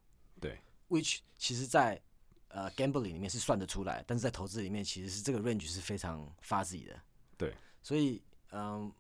[0.40, 0.56] 对
[0.88, 2.00] ，which 其实，在
[2.48, 7.00] 呃 gambling 里面是算得出来，但是在投资里面其实是这个 range 是非常 fuzzy 的。
[7.36, 8.92] 对，所以嗯，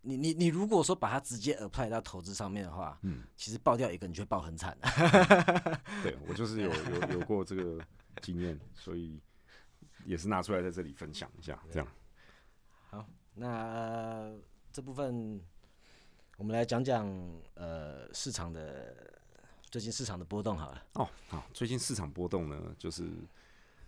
[0.00, 4.76] 你你你如果说把它直接 apply 到投资上面的话，嗯，其实爆掉一个你就会爆很惨。
[6.02, 7.84] 对我就是有有有过这个
[8.20, 9.20] 经验，所以。
[10.04, 11.86] 也是拿出来在这里分享一下，这样。
[12.90, 14.34] 好，那
[14.72, 15.40] 这部分
[16.38, 17.06] 我们来讲讲
[17.54, 19.21] 呃市场的
[19.72, 20.84] 最近市场的波动好了。
[20.92, 23.08] 哦，好，最近市场波动呢，就是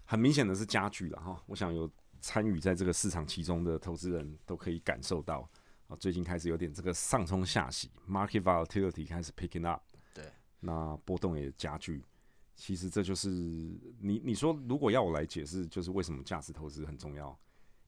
[0.06, 1.38] 很明显的是加剧了哈。
[1.44, 1.88] 我想有
[2.22, 5.46] 参与在这个市场其中的投资人都可以感受到
[5.88, 9.82] 啊，最近开始有点这个上冲下洗，market volatility 开始 picking up。
[10.14, 10.24] 对，
[10.60, 12.02] 那波动也加剧。
[12.56, 17.38] 其实这就是你你说，如果要我来解释，就是为什么价值投资很重要，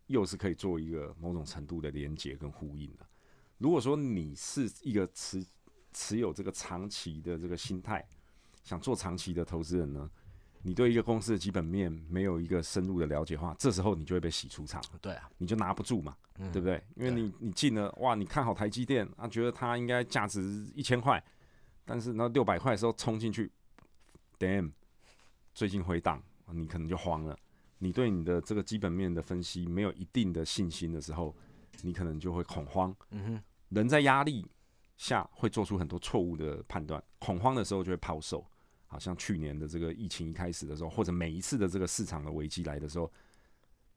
[0.09, 3.07] 又是可以做一个某种程度的连接跟呼应的。
[3.57, 5.43] 如果说你是一个持
[5.97, 8.07] 持有这个长期的这个心态，
[8.63, 10.11] 想做长期的投资人呢，
[10.61, 14.83] 你对一个公司的基本面没有一个深入的了解的话，这时候你就会被洗出场。
[15.01, 16.15] 对啊，你就拿不住嘛，
[16.53, 16.83] 对不对？
[16.97, 20.43] 因为你你进了哇，你看好台积电啊，觉得它应该价值
[20.75, 21.23] 一千块，
[21.87, 23.51] 但是那六百块的时候冲进去。
[24.39, 24.73] Damn，
[25.55, 27.35] 最近回档，你可能就慌了。
[27.79, 31.35] 你对你的这个基本面的分析没有一定的信心的时候，
[31.81, 32.95] 你可能就会恐慌。
[33.11, 34.47] 嗯哼，人在压力
[34.97, 38.47] 下会做出很多错误的判断，恐慌的时候就会抛售。
[38.89, 43.13] 好像去年的这个疫情一开始的时候，或者每一次的这个市场的危机来的时候，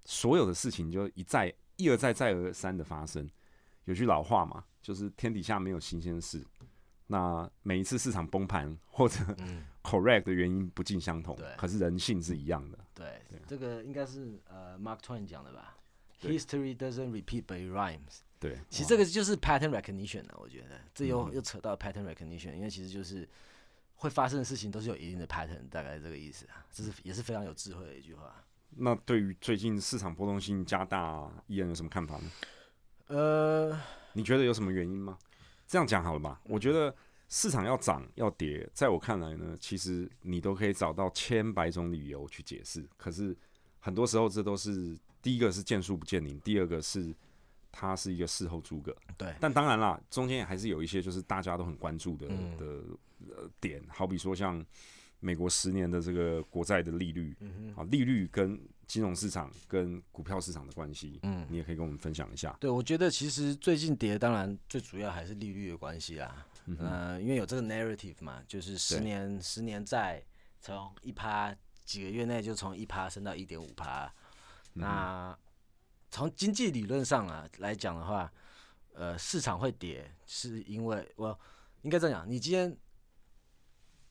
[0.04, 3.30] 所有的事情就一再一而再再而三的发生。
[3.86, 6.44] 有句老话嘛，就是天底下没有新鲜事。
[7.06, 9.18] 那每一次市场崩盘或者
[9.84, 12.78] correct 的原因不尽相同，可是人性是一样的。
[12.96, 15.78] 对，这个应该是呃 Mark Twain 讲的吧
[16.22, 18.22] ？History doesn't repeat, but it rhymes。
[18.40, 20.38] 对，其实这个就是 pattern recognition 了。
[20.40, 23.28] 我觉得这又又扯到 pattern recognition，因为其实就是
[23.96, 26.66] 会发生的事情都是有一定的 pattern，大概这个意思啊。
[26.72, 28.34] 这是也是非常有智慧的一句话。
[28.78, 32.32] 那对于最近市场波动性加大，依然有什么看法呢？
[33.08, 33.82] 呃，
[34.14, 35.18] 你觉得有什么原因吗？
[35.68, 36.40] 这样讲好了吧？
[36.46, 36.96] 我觉得
[37.28, 42.88] 市场要涨要跌，在我看来呢，其实你都可以找到千百种理由去解释。
[42.96, 43.36] 可是
[43.80, 47.14] 很多时候，这都是第一个是见树不见林，第二个是
[47.72, 48.96] 它是一个事后诸葛。
[49.18, 52.28] 对，但当然啦，中间还是有一些就是大家都很关注的
[52.58, 52.66] 的
[53.36, 54.66] 呃点，好比说像
[55.20, 57.36] 美国十年的这个国债的利率，
[57.76, 62.56] 啊，利率跟金融市场跟股票市场的关系，嗯，你也可以跟我们分享一下。
[62.60, 66.46] 对，我觉得其实最近跌，当然最主要还是利率的关系啦。
[66.66, 70.24] 嗯，因为有这个 narrative 嘛，就是十年十年债
[70.62, 74.12] 从一趴几个月内就从一趴升到一点五趴。
[74.74, 75.38] 那
[76.10, 78.32] 从经济理论上啊来讲的话，
[78.94, 81.40] 呃，市场会跌，是因为我
[81.82, 82.78] 应该这样讲，你今天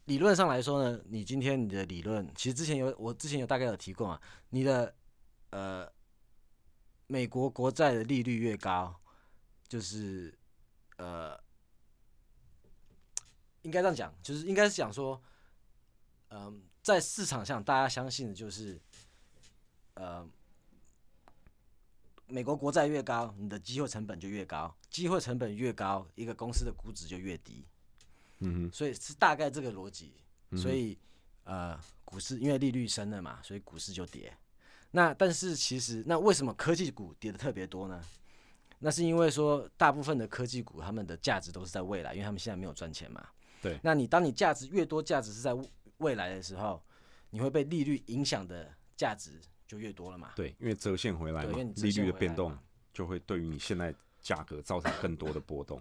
[0.04, 4.94] 理论上来说呢，你今天你的理论，其实之前有我之前有大概有提过啊，你的
[5.50, 5.90] 呃
[7.06, 8.94] 美国国债的利率越高，
[9.66, 10.36] 就是
[10.96, 11.38] 呃。
[13.62, 15.20] 应该这样讲，就是应该是讲说，
[16.30, 18.80] 嗯，在市场上大家相信的就是，
[19.94, 20.26] 呃，
[22.28, 27.64] 美国国债越高，你的机会成本就越高，机会成本越高，一个公司的估值就越低。
[28.40, 30.12] 嗯哼，所以是大概这个逻辑。
[30.56, 30.96] 所以
[31.44, 34.32] 呃，股市因为利率升了嘛，所以股市就跌。
[34.90, 38.02] 那但是其实那为什么科技股跌的特别多呢？
[38.78, 43.26] 那是因为说大部分的科技股他们的价值都是在未来，因为他们现在没有赚钱嘛。
[43.60, 45.52] 对，那你当你价值越多，价值是在
[45.98, 46.82] 未来的时候，
[47.30, 50.32] 你会被利率影响的价值就越多了嘛？
[50.34, 52.56] 对，因为折现回来嘛，利率的变动
[52.92, 55.80] 就会对于你现在价格造成更多的波动。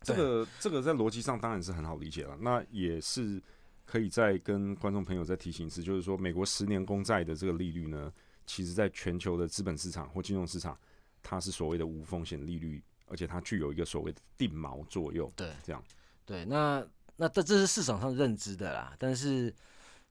[0.00, 2.36] 这个这个在逻辑上当然是很好理解了。
[2.40, 3.40] 那也是
[3.84, 8.12] 可以再跟观众朋友再提醒一次，就是说美国十年公债的这个利率呢，
[8.46, 10.76] 其实在全球的资本市场或金融市场，
[11.22, 15.30] 它是所谓的无风险利率，而且它具有一个所谓的定锚作用。
[15.36, 15.80] 对，这样。
[16.24, 16.84] 对，那。
[17.18, 19.50] 那这这是市场上认知的啦，但是，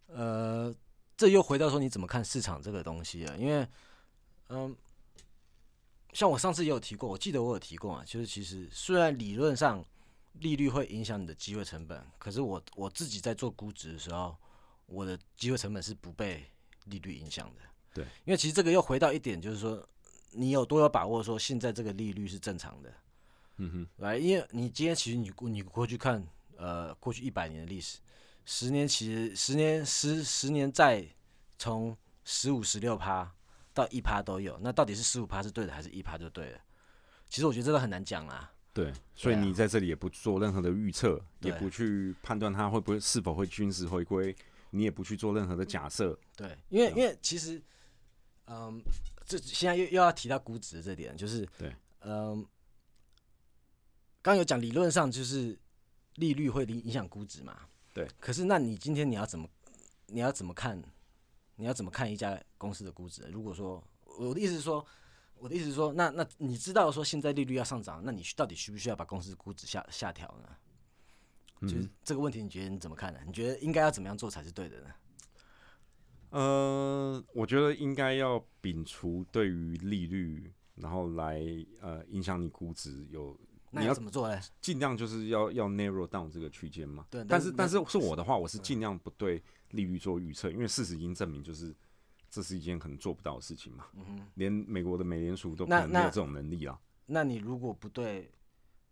[0.07, 0.73] 呃，
[1.17, 3.35] 这又回到说你怎么看市场这个东西啊？
[3.37, 3.67] 因为，
[4.49, 4.75] 嗯，
[6.13, 9.83] 像我上次也有提过，我记得我有提过啊，就是其实虽然理论上
[10.33, 14.35] 利率会影响你的机会成本，可是我我自己在做估值的时候，
[14.85, 16.45] 我的机会成本是不被
[16.85, 17.61] 利率影响的。
[17.93, 19.87] 对，因为其实这个又回到一点，就是说
[20.31, 22.93] 你有多有把握说现在这个利率是正常的？
[23.57, 26.25] 嗯哼，来，因为你今天其实你你过去看。
[26.57, 27.99] 呃，过去一百年的历史，
[28.45, 31.03] 十年其实十年十十年债
[31.57, 33.29] 从十五十六趴
[33.73, 36.59] 到一趴都有，那到底是十五趴是对的，还是一趴就对了？
[37.27, 38.51] 其实我觉得这个很难讲啦。
[38.71, 44.35] 对，所以你在这里也不做任何的预测，也不去判断它会不会是否会均值回归，
[44.69, 46.17] 你也不去做任何的假设。
[46.35, 47.61] 对，因为因为其实，
[48.47, 48.79] 嗯，
[49.25, 52.45] 这现在又又要提到估值这点，就是对，嗯，
[54.21, 55.57] 刚有讲理论上就是。
[56.15, 57.59] 利率会影影响估值嘛？
[57.95, 58.05] 对。
[58.19, 59.47] 可是，那你今天你要怎么，
[60.07, 60.79] 你要怎么看？
[61.55, 63.23] 你要怎么看一家公司的估值？
[63.31, 63.81] 如果说
[64.19, 64.85] 我的意思是说，
[65.35, 70.49] 我的意思是说，那那你知道说现在利率要上涨，那你到底需不需要把公司估值下下调呢？
[71.61, 73.19] 就是这个问题，你觉得你怎么看呢？
[73.25, 74.89] 你觉得应该要怎么样做才是对的呢？
[76.31, 81.41] 呃，我觉得应该要摒除对于利率，然后来
[81.79, 83.39] 呃影响你估值有。
[83.81, 84.39] 你要怎么做呢？
[84.61, 87.05] 尽量就是要要 narrow down 这个区间嘛。
[87.09, 87.23] 对。
[87.25, 91.75] 但是但是是我的话，我是尽量不对利率做预测，因为事实已经证明，就是
[92.29, 93.85] 这是一件可能做不到的事情嘛。
[93.95, 96.79] 嗯连美国的美联储都可能没有这种能力啊。
[97.05, 98.31] 那你如果不对，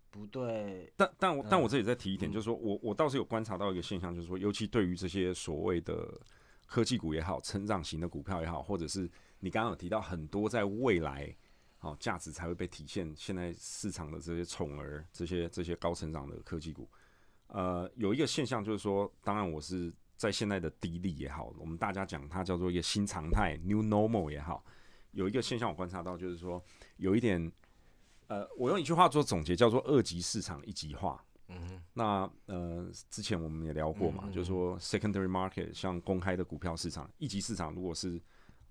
[0.09, 0.91] 不对。
[0.95, 6.19] 但但我但我这里再提一点，就是说我我倒是有观察到一个现象，就是说，尤其对于这些所谓的
[6.65, 11.35] 科技股也好，成长型的股票也好，或者是你刚刚有提到很多在未来。
[11.83, 13.13] 好，价值才会被体现。
[13.13, 16.87] 现在市场的这些宠儿，这些这些高成长的科技股，
[17.47, 24.63] 呃，有一个现象就是说，当然我是在现在的低利也好，我们大家讲它叫做一个新常态 （new normal） 也好，
[25.11, 26.63] 有一个现象我观察到就是说，
[26.95, 27.51] 有一点，
[28.27, 31.21] 呃，我用一句话做总结，叫做二级市场一级化。
[31.49, 38.21] 嗯，那呃，之前我们也聊过嘛，就是说 secondary market 像公开的股票市场，一级市场如果是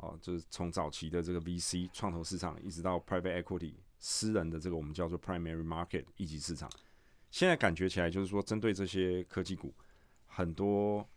[0.02, 6.68] 哦，就是从早期的这个 VC 创投市场，一直到 Private Equity 私人的这个我们叫做 Primary Market 一级市场，
[7.30, 9.72] 现在感觉起来就是说，针对这些科技股，
[10.26, 11.08] 很多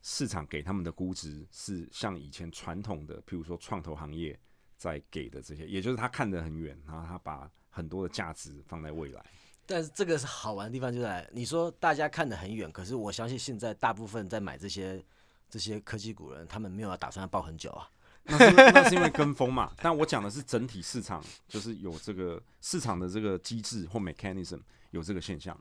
[0.00, 4.40] 市场给他们的估值是像以前传统的，譬如说创投行业
[4.78, 9.22] 在给的这些，也就是他看得很远，然后他把很多的价值放在未来。
[9.66, 15.04] 但是这个是好玩的地方就在，你说大家看得很远，可是我相信现在大部分在买这些。
[15.52, 17.86] 这些科技股人，他们没有要打算要抱很久啊，
[18.24, 19.70] 那是那是因为跟风嘛。
[19.82, 24.62] 但我讲的是整体市场，就是有这个市场的这个机制或 mechanism
[24.92, 25.54] 有这个现象。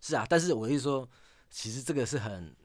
[0.00, 1.06] 是啊，但是我意思说，
[1.50, 2.56] 其实这个是很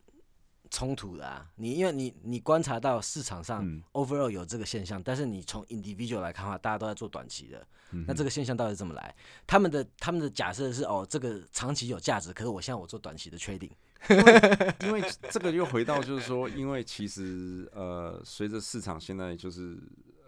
[0.70, 1.52] 冲突的啊。
[1.58, 7.68] 你因为你你观察到市场上嗯 overall 有这个现象，但是你从 individual 来看的话，大家都在做短期的。
[7.92, 9.14] 嗯那这个现象到底是怎么来？
[9.46, 13.72] 他们的他们的假设是哦，这个长期有价值，可是我现在我做短期的 trading。
[14.82, 19.78] 因为这个又回到就是说，因为其实呃，随着市场现在就是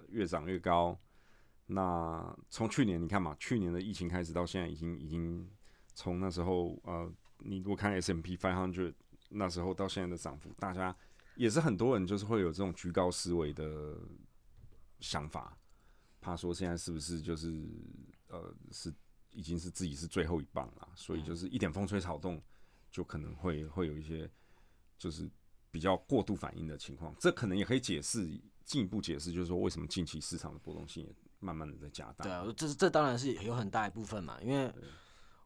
[0.10, 0.98] 越涨越高，
[1.66, 5.50] 那从去年你看嘛，去年的疫情开始到现在，已经已经
[5.96, 8.94] 从那时候呃，你如果看 S M P five hundred
[9.30, 10.96] 那时候到现在的涨幅，大家
[11.36, 13.98] 也是很多人就是会有这种居高思维的
[15.00, 15.58] 想法，
[16.22, 17.68] 怕说现在是不是就是
[18.28, 18.94] 呃是
[19.32, 22.40] 已经是自己是最后一棒了，所以就是一点风吹草动。
[22.94, 24.30] 就可能会会有一些
[25.00, 25.28] 就是
[25.72, 28.30] 比较过度反应的情况，这可能也可以解释
[28.64, 32.24] 进一步解释，就是说为什么近期市场的波动性也慢慢的在加大。
[32.24, 34.72] 对啊，这这当然是有很大一部分嘛，因为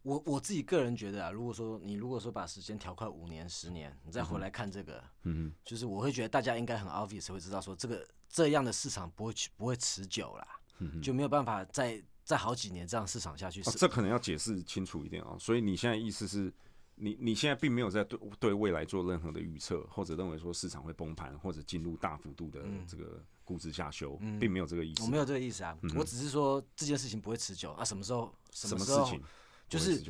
[0.01, 13.61] 我我自己个人觉得啊，如果说你如果说把时间调快五年、十年，你再回来看这个，嗯就是我会觉得大家应该很 obvious 会知道说这个这样的市场不会不会持久啦，嗯就没有办法再再好几年这样市场下去。
[13.61, 15.37] 哦，这可能要解释清楚一点啊。
[15.39, 16.53] 所以你现在意思是？
[16.99, 25.03] 你你现在并没有在对对未来做任何的预测，或者认为说市场会崩盘，或者进入大幅度的这个估值下修，并没有这个意思。
[25.03, 27.85] 我没有这个意思啊，我只是说这件事情不会持久啊。
[27.85, 28.33] 什么时候？
[28.51, 29.21] 什么事情？
[29.69, 30.03] 就是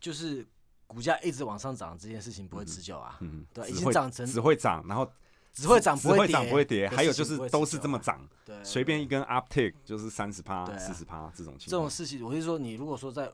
[0.00, 0.44] 就是
[0.88, 3.16] 股价一直往上涨，这件事情不会持久啊。
[3.20, 5.08] 嗯，对，已经涨成只会涨，然后
[5.52, 6.88] 只会涨，不会涨不会跌。
[6.88, 8.28] 还有就是都啊是这么涨，
[8.64, 11.70] 随便一根 uptick 就是三十趴、四十趴这种情况。
[11.70, 13.32] 这种事情，我是说，你如果说在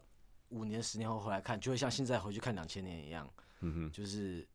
[0.50, 3.28] 五年、十年后回来看，就会像现在回去看两千年一样。
[3.60, 4.46] 嗯哼，就是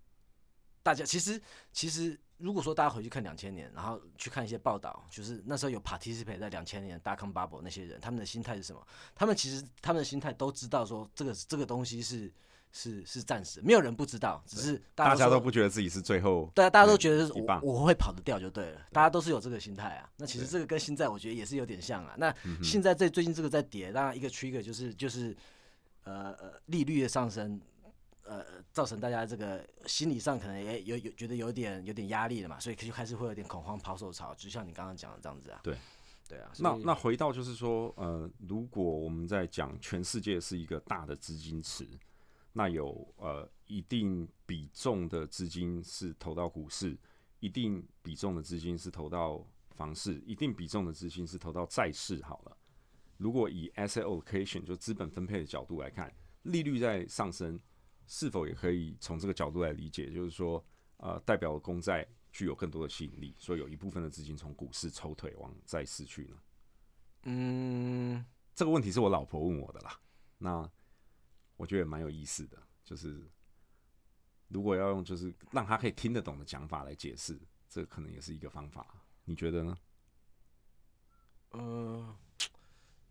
[0.82, 8.86] 大家其实其实，如果说大家回去看两千年，然后去看一些报道，就是那时候有 participate 在两千年大康 bubble 那些人，他们的心态是什么？
[9.14, 12.32] 他们其实他们的心态都知道说这个这个东西是
[12.72, 20.10] 是是暂时，没有人不知道，只是大家都不觉得自己是最后，对啊，大家都觉得我我会跑得掉就对了，大家都是有这个心态啊。
[20.18, 22.16] 那其实这个跟现在我觉得也是有点像啊。
[22.18, 25.36] 那现在这最近这个在跌，当然一个 trigger 就是就是
[26.06, 27.62] 呃呃利率的上升。
[28.28, 35.60] 呃，造成大家这个心理上可能也有有觉得有点有点压力了嘛，所以就开始会有点恐慌抛售潮，就像你刚刚讲的这样子啊。
[35.62, 35.78] 对，
[36.28, 36.52] 对啊。
[36.58, 41.88] 那那回到就是说，呃，如果我们在讲全世界是一个大的资金池，
[42.54, 46.98] 那有呃一定比重的资金是投到股市，
[47.40, 52.24] 一定比重的资金是投到房市，一定比重的资金是投到债市。
[52.24, 52.58] 好了，
[53.18, 57.60] 如果以 asset allocation 就资本分配的角度来看，利率在上升。
[58.08, 60.64] 是否也可以从这个角度来理解，就是说，
[60.98, 66.38] 呃，代表公债具有更多的吸引力，所以有一部分的资金从股市抽腿往债市去呢？
[67.24, 68.24] 嗯，
[68.54, 70.00] 这个问题是我老婆问我的啦。
[70.38, 70.72] 那
[71.58, 73.28] 我觉得蛮有意思的，就是
[74.50, 79.04] 如果要用就是让他可以听得懂的讲法来解释，这可能也是一个方法。
[79.24, 79.76] 你觉得呢？
[81.50, 82.16] 呃，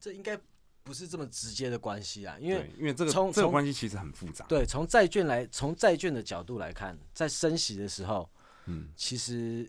[0.05, 0.39] 这应该。
[0.87, 4.45] 不是这么直接的关系啊，因为因为这个这个关系其实很复杂。
[4.45, 8.29] 对，从债券来，从债券的角度来看，在升息的时候，
[8.67, 9.67] 嗯，其实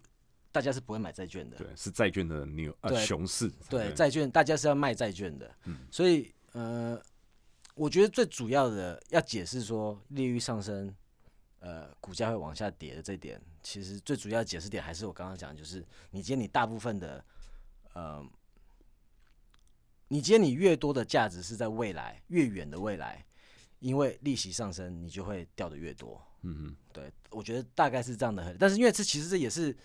[0.52, 1.56] 大家是不会买债券的。
[1.56, 3.50] 对，是债券的牛呃熊市。
[3.69, 5.50] 对，债券大家是要卖债券的。
[5.63, 7.02] 嗯，所以呃，
[7.76, 10.93] 我觉得最主要的要解释说利率上升，
[11.60, 15.80] 呃，股价会往下跌的这点，其实最主要的解释点还是我刚刚讲，就是
[16.12, 17.24] 你今天你大部分的
[17.93, 18.21] 呃。
[20.08, 23.26] 你今天你越多的价值是在未来越远的未来，
[23.80, 26.22] 因为利息上升，你就会掉的越多。
[26.44, 28.56] 嗯嗯，对，我觉得大概是这样的。
[28.60, 29.76] 但是因为这其实这也是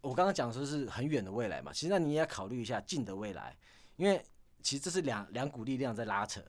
[0.00, 3.56] 我刚刚讲说是很远的未来嘛，其实那你也要考虑一下近的未来，
[3.96, 4.24] 因为
[4.62, 6.40] 其实这是两两股力量在拉扯。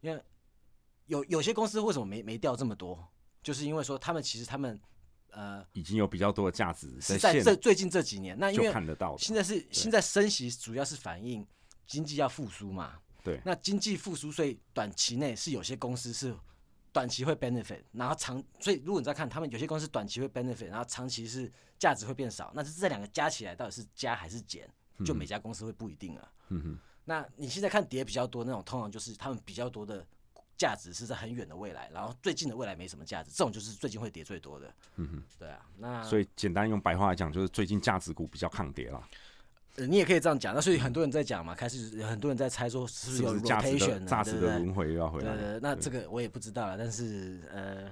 [0.00, 0.22] 因为
[1.06, 3.08] 有有些公司为什么没没掉这么多，
[3.42, 4.80] 就是因为说他们其实他们
[5.30, 11.44] 呃已经有比较多的价值是在这最近这几年，那因为看得到现在是现在升息主要是反映。
[11.86, 12.98] 经济要复苏嘛？
[13.24, 16.34] 对，那经济复苏，所以短期内是有些公司是
[16.92, 24.68] 短期会 benefit，然后长，所以如果你在看他们有些公司短期会 benefit，然后长期是价值会变少，那是这两个加起来到底是加还是减？
[25.04, 26.32] 就每家公司会不一定啊。
[26.48, 26.78] 嗯哼。
[27.04, 30.06] 那你现在看跌比较多那种，通常就是他们比较多的
[30.56, 34.74] 价值是在很远的未来，然后最近的未来没什么价值，这种就是最近会跌最多的。
[34.96, 35.22] 嗯哼。
[35.38, 39.02] 对啊，那所以简单用白话来讲，就是最近价值股比较抗跌了。
[39.76, 45.34] 呃，你也可以这样讲，那所以很多人在讲嘛，开始很多人在猜说是不是有 rotation 的轮回又要回来？
[45.34, 47.90] 对对，那这个我也不知道了，但是呃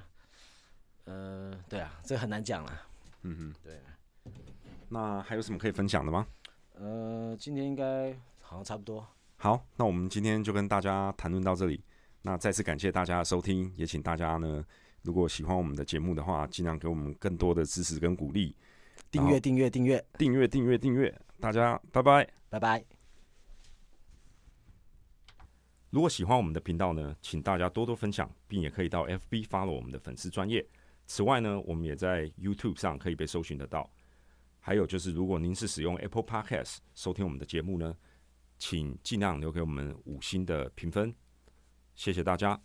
[1.05, 2.83] 呃，对啊，这个很难讲了。
[3.23, 3.81] 嗯哼，对。
[4.89, 6.27] 那还有什么可以分享的吗？
[6.75, 9.07] 呃，今天应该好像差不多。
[9.37, 11.83] 好，那我们今天就跟大家谈论到这里。
[12.23, 14.63] 那再次感谢大家的收听，也请大家呢
[15.03, 18.55] 如果喜欢我们的节目的话，尽量给我们更多的支持跟鼓励。
[19.11, 21.21] 订阅，订阅，订阅，订阅，订阅，订阅！
[21.41, 22.85] 大家拜拜，拜拜。
[25.89, 30.65] 如果喜欢我们的频道呢，请大家多多分享，并也可以到 FB follow 我们的粉丝专业。
[31.07, 33.91] 此外呢，我们也在 YouTube 上可以被搜寻得到。
[34.61, 37.97] 还有就是，如果您是使用 Apple Podcast 收听我们的节目呢，
[38.59, 41.13] 请尽量留给我们五星的评分，
[41.95, 42.61] 谢谢大家。